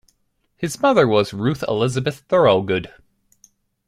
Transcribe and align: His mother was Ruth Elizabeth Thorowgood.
His 0.55 0.81
mother 0.81 1.07
was 1.07 1.31
Ruth 1.31 1.63
Elizabeth 1.67 2.27
Thorowgood. 2.27 2.91